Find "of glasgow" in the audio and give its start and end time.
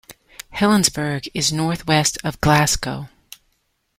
2.23-3.09